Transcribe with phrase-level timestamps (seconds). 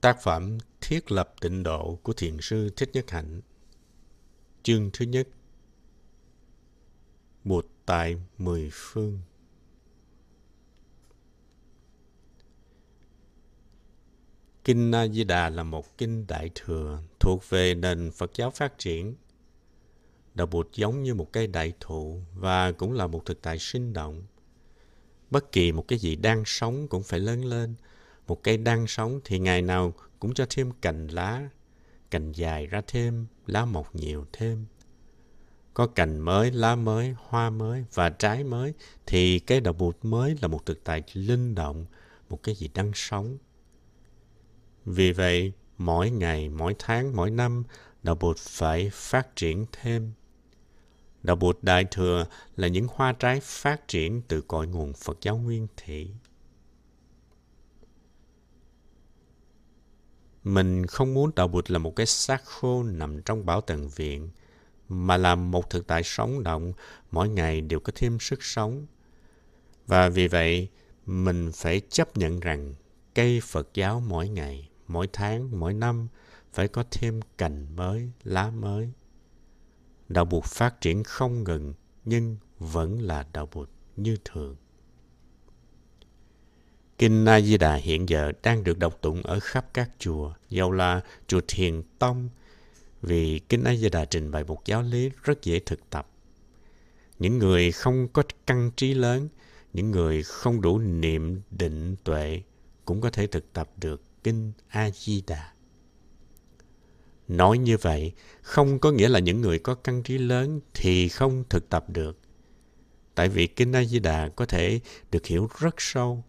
[0.00, 3.40] Tác phẩm Thiết lập tịnh độ của Thiền sư Thích Nhất Hạnh
[4.62, 5.28] Chương thứ nhất
[7.44, 9.20] Một tại mười phương
[14.64, 18.78] Kinh A Di Đà là một kinh đại thừa thuộc về nền Phật giáo phát
[18.78, 19.14] triển.
[20.34, 23.92] Đạo Bụt giống như một cây đại thụ và cũng là một thực tại sinh
[23.92, 24.22] động.
[25.30, 27.74] Bất kỳ một cái gì đang sống cũng phải lớn lên.
[28.28, 31.48] Một cây đang sống thì ngày nào cũng cho thêm cành lá,
[32.10, 34.66] cành dài ra thêm, lá mọc nhiều thêm.
[35.74, 38.74] Có cành mới, lá mới, hoa mới và trái mới
[39.06, 41.86] thì cái đậu Bụt mới là một thực tại linh động,
[42.28, 43.38] một cái gì đang sống
[44.90, 47.62] vì vậy, mỗi ngày, mỗi tháng, mỗi năm,
[48.02, 50.12] Đạo Bụt phải phát triển thêm.
[51.22, 52.26] Đạo Bụt Đại Thừa
[52.56, 56.10] là những hoa trái phát triển từ cội nguồn Phật giáo nguyên thủy.
[60.48, 64.30] Mình không muốn Đạo Bụt là một cái xác khô nằm trong bảo tàng viện,
[64.88, 66.72] mà là một thực tại sống động,
[67.10, 68.86] mỗi ngày đều có thêm sức sống.
[69.86, 70.68] Và vì vậy,
[71.06, 72.74] mình phải chấp nhận rằng
[73.14, 76.08] cây Phật giáo mỗi ngày mỗi tháng, mỗi năm
[76.52, 78.92] phải có thêm cành mới, lá mới.
[80.08, 84.56] Đạo Bụt phát triển không ngừng nhưng vẫn là đạo Bụt như thường.
[86.98, 90.72] Kinh A Di Đà hiện giờ đang được đọc tụng ở khắp các chùa, dầu
[90.72, 92.28] là chùa Thiền Tông,
[93.02, 96.08] vì Kinh A Di Đà trình bày một giáo lý rất dễ thực tập.
[97.18, 99.28] Những người không có căn trí lớn,
[99.72, 102.42] những người không đủ niệm định tuệ
[102.84, 105.52] cũng có thể thực tập được Kinh A-di-đà.
[107.28, 111.44] Nói như vậy, không có nghĩa là những người có căn trí lớn thì không
[111.48, 112.18] thực tập được.
[113.14, 116.24] Tại vì Kinh A-di-đà có thể được hiểu rất sâu,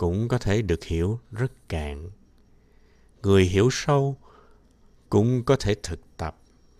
[0.00, 2.10] cũng có thể được hiểu rất cạn.
[3.22, 4.16] Người hiểu sâu
[5.10, 6.36] cũng có thể thực tập,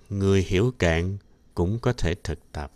[0.08, 1.18] người hiểu cạn
[1.54, 2.72] cũng có thể thực tập.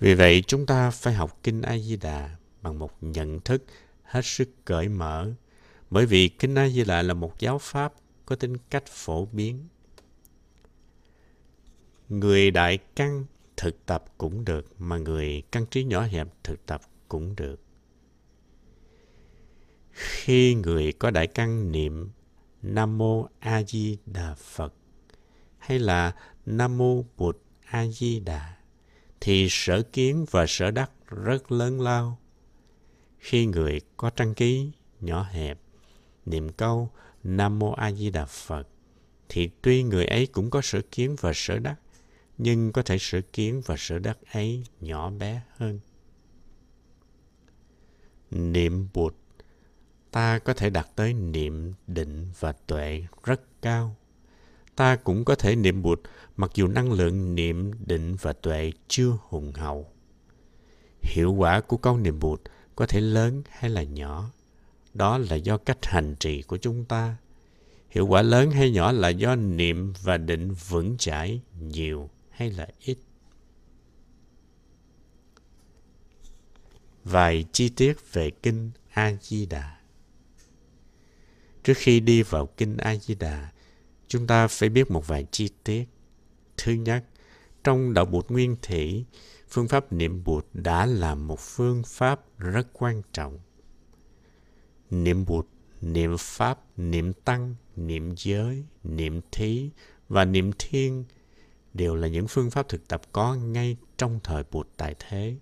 [0.00, 3.64] Vì vậy chúng ta phải học Kinh A-di-đà bằng một nhận thức
[4.02, 5.32] hết sức cởi mở,
[5.90, 7.92] bởi vì Kinh A Di Đà là một giáo pháp
[8.26, 9.68] có tính cách phổ biến.
[12.08, 13.24] Người đại căn
[13.56, 17.65] thực tập cũng được, mà người căn trí nhỏ hẹp thực tập cũng được.
[19.96, 22.10] Khi người có đại căn niệm
[22.62, 24.74] Nam Mô A Di Đà Phật
[25.58, 26.14] hay là
[26.46, 28.56] Nam Mô Bụt A Di Đà
[29.20, 32.18] thì sở kiến và sở đắc rất lớn lao.
[33.18, 34.70] Khi người có trang ký
[35.00, 35.58] nhỏ hẹp
[36.26, 36.90] niệm câu
[37.24, 38.68] Nam Mô A Di Đà Phật
[39.28, 41.76] thì tuy người ấy cũng có sở kiến và sở đắc,
[42.38, 45.80] nhưng có thể sở kiến và sở đắc ấy nhỏ bé hơn.
[48.30, 49.14] Niệm Bụt
[50.16, 53.96] ta có thể đạt tới niệm định và tuệ rất cao.
[54.76, 56.00] Ta cũng có thể niệm Bụt,
[56.36, 59.86] mặc dù năng lượng niệm định và tuệ chưa hùng hậu.
[61.02, 62.40] Hiệu quả của câu niệm Bụt
[62.76, 64.30] có thể lớn hay là nhỏ,
[64.94, 67.16] đó là do cách hành trì của chúng ta.
[67.90, 72.68] Hiệu quả lớn hay nhỏ là do niệm và định vững chãi nhiều hay là
[72.80, 72.98] ít.
[77.04, 79.76] Vài chi tiết về Kinh A-di-đà
[81.66, 83.52] Trước khi đi vào Kinh A-di-đà,
[84.08, 85.84] chúng ta phải biết một vài chi tiết.
[86.56, 87.04] Thứ nhất,
[87.64, 89.04] trong Đạo Bụt Nguyên Thủy,
[89.48, 93.38] phương pháp niệm Bụt đã là một phương pháp rất quan trọng
[94.90, 95.46] niệm Bụt,
[95.80, 99.70] niệm Pháp, niệm Tăng, niệm giới, niệm thí
[100.08, 101.04] và niệm thiên
[101.74, 105.36] đều là những phương pháp thực tập có ngay trong thời Bụt tại thế.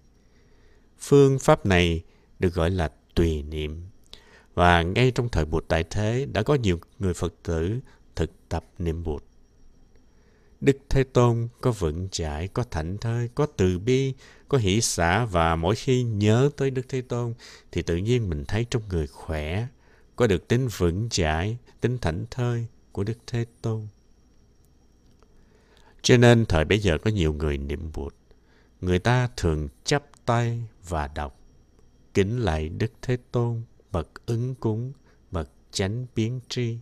[0.99, 2.03] Phương pháp này
[2.39, 3.94] được gọi là tùy niệm.
[4.54, 7.81] Và ngay trong thời Bụt tại thế đã có nhiều người Phật tử
[8.16, 9.25] thực tập niệm Bụt.
[10.60, 14.15] Đức Thế Tôn có vững chãi, có thảnh thơi, có từ bi,
[14.48, 17.34] có hỷ xả và mỗi khi nhớ tới Đức Thế Tôn
[17.72, 19.66] thì tự nhiên mình thấy trong người khỏe,
[20.16, 23.86] có được tính vững chãi, tính thảnh thơi của Đức Thế Tôn.
[26.03, 28.15] Cho nên thời bấy giờ có nhiều người niệm Bụt.
[28.80, 31.41] Người ta thường chắp tay và đọc
[32.15, 33.62] kính lạy Đức Thế Tôn,
[33.95, 34.93] bậc ứng cúng,
[35.31, 36.79] bậc chánh biến tri.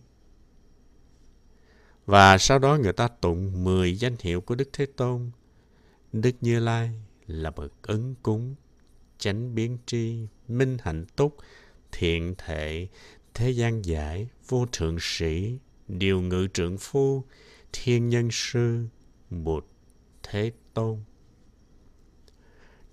[2.05, 5.31] Và sau đó người ta tụng 10 danh hiệu của Đức Thế Tôn.
[6.13, 6.91] Đức Như Lai
[7.27, 8.55] là bậc ứng cúng,
[9.17, 11.37] chánh biến tri, minh hạnh túc,
[11.91, 12.87] thiện thệ,
[13.33, 15.57] thế gian giải, vô thượng sĩ,
[15.87, 17.23] điều ngự trượng phu,
[17.73, 18.85] thiên nhân sư,
[19.29, 19.65] Bụt,
[20.23, 20.99] Thế Tôn.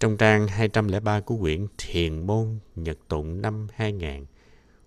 [0.00, 4.24] Trong trang 203 của quyển Thiền môn Nhật tụng năm 2000,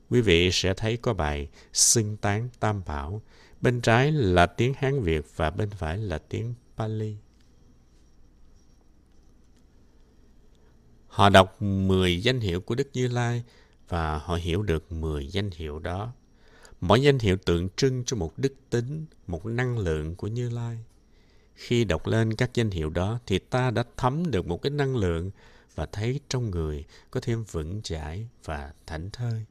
[0.09, 3.21] quý vị sẽ thấy có bài xưng tán tam bảo.
[3.61, 7.17] Bên trái là tiếng Hán Việt và bên phải là tiếng Pali.
[11.07, 13.43] Họ đọc 10 danh hiệu của Đức Như Lai
[13.89, 16.13] và họ hiểu được 10 danh hiệu đó.
[16.81, 20.79] Mỗi danh hiệu tượng trưng cho một đức tính, một năng lượng của Như Lai.
[21.55, 24.95] Khi đọc lên các danh hiệu đó thì ta đã thấm được một cái năng
[24.95, 25.31] lượng
[25.75, 29.45] và thấy trong người có thêm vững chãi và thảnh thơi.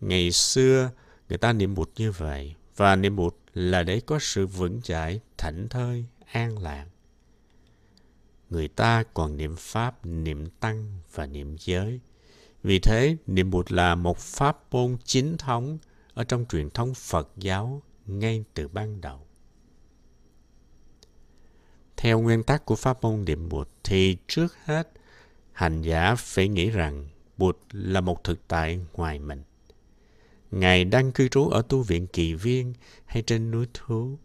[0.00, 0.90] Ngày xưa,
[1.28, 5.20] người ta niệm Bụt như vậy, và niệm Bụt là để có sự vững chãi,
[5.38, 6.86] thảnh thơi, an lạc.
[8.50, 12.00] Người ta còn niệm Pháp, niệm Tăng và niệm giới.
[12.62, 15.78] Vì thế, niệm Bụt là một pháp môn chính thống
[16.14, 19.26] ở trong truyền thống Phật giáo ngay từ ban đầu.
[22.02, 24.88] Theo nguyên tắc của pháp môn niệm Bụt thì trước hết
[25.52, 29.42] hành giả phải nghĩ rằng Bụt là một thực tại ngoài mình.
[30.50, 32.74] Ngài đang cư trú ở tu viện kỳ viên
[33.04, 34.18] hay trên núi thú.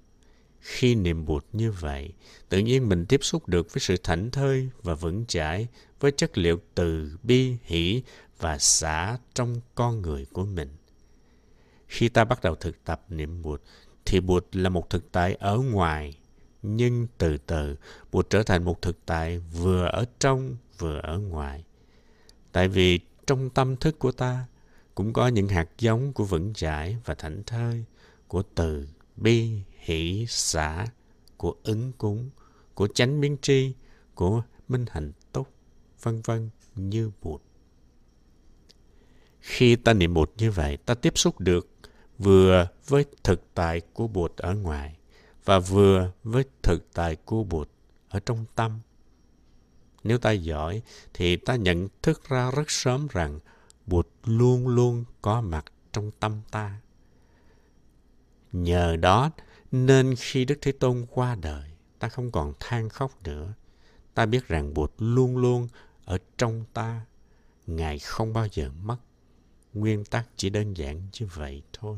[0.59, 2.13] Khi niệm Bụt như vậy,
[2.49, 5.67] tự nhiên mình tiếp xúc được với sự thảnh thơi và vững chãi
[5.99, 8.03] với chất liệu từ bi, hỷ
[8.39, 10.69] và xả trong con người của mình.
[11.87, 13.61] Khi ta bắt đầu thực tập niệm Bụt,
[14.05, 16.17] thì Bụt là một thực tại ở ngoài,
[16.67, 17.75] nhưng từ từ
[18.11, 21.63] Bụt trở thành một thực tại vừa ở trong vừa ở ngoài.
[22.51, 24.45] Tại vì trong tâm thức của ta
[24.95, 27.85] cũng có những hạt giống của vững chãi và thảnh thơi,
[28.27, 30.87] của từ, bi, hỷ, xả,
[31.37, 32.29] của ứng cúng,
[32.73, 33.73] của chánh biến tri,
[34.15, 35.47] của minh hạnh túc,
[36.03, 37.41] vân vân như Bụt.
[39.39, 41.67] Khi ta niệm Bụt như vậy, ta tiếp xúc được
[42.17, 44.97] vừa với thực tại của Bụt ở ngoài
[45.45, 47.69] và vừa với thực tại của Bụt
[48.09, 48.79] ở trong tâm.
[50.03, 50.81] Nếu ta giỏi
[51.13, 53.39] thì ta nhận thức ra rất sớm rằng
[53.85, 56.79] Bụt luôn luôn có mặt trong tâm ta.
[58.51, 59.31] Nhờ đó
[59.71, 63.53] nên khi Đức Thế Tôn qua đời, ta không còn than khóc nữa.
[64.13, 65.67] Ta biết rằng Bụt luôn luôn
[66.05, 67.05] ở trong ta.
[67.67, 68.97] Ngài không bao giờ mất.
[69.73, 71.97] Nguyên tắc chỉ đơn giản như vậy thôi.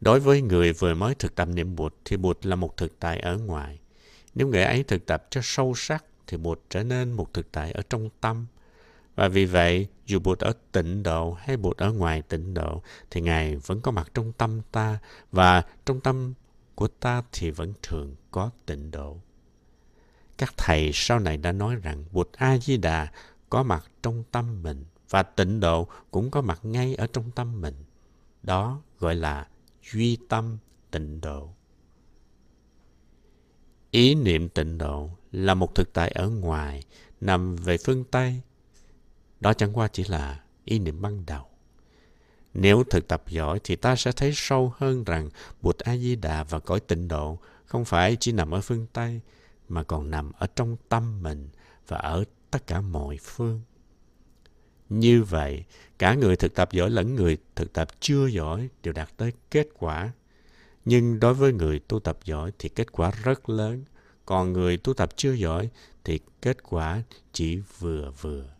[0.00, 3.20] Đối với người vừa mới thực tập niệm Bụt thì Bụt là một thực tại
[3.20, 3.78] ở ngoài.
[4.34, 7.72] Nếu người ấy thực tập cho sâu sắc thì Bụt trở nên một thực tại
[7.72, 8.46] ở trong tâm.
[9.14, 13.20] Và vì vậy, dù Bụt ở tịnh độ hay Bụt ở ngoài tịnh độ, thì
[13.20, 14.98] Ngài vẫn có mặt trong tâm ta,
[15.32, 16.34] và trong tâm
[16.74, 19.18] của ta thì vẫn thường có tịnh độ.
[20.38, 23.12] Các thầy sau này đã nói rằng Bụt A-di-đà
[23.50, 27.60] có mặt trong tâm mình, và tịnh độ cũng có mặt ngay ở trong tâm
[27.60, 27.74] mình.
[28.42, 29.46] Đó gọi là
[29.92, 30.58] duy tâm
[30.90, 31.50] tịnh độ.
[33.90, 36.82] Ý niệm tịnh độ là một thực tại ở ngoài,
[37.20, 38.40] nằm về phương Tây.
[39.40, 41.44] Đó chẳng qua chỉ là ý niệm ban đầu.
[42.54, 45.28] Nếu thực tập giỏi thì ta sẽ thấy sâu hơn rằng
[45.62, 49.20] Bụt A-di-đà và cõi tịnh độ không phải chỉ nằm ở phương Tây,
[49.68, 51.48] mà còn nằm ở trong tâm mình
[51.88, 53.60] và ở tất cả mọi phương.
[54.90, 55.64] Như vậy,
[55.98, 59.68] cả người thực tập giỏi lẫn người thực tập chưa giỏi đều đạt tới kết
[59.78, 60.12] quả.
[60.84, 63.84] Nhưng đối với người tu tập giỏi thì kết quả rất lớn,
[64.26, 65.70] còn người tu tập chưa giỏi
[66.04, 67.02] thì kết quả
[67.32, 68.59] chỉ vừa vừa.